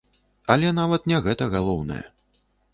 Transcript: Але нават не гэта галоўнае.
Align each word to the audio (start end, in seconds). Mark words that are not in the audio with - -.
Але 0.53 0.71
нават 0.79 1.05
не 1.13 1.21
гэта 1.29 1.51
галоўнае. 1.55 2.03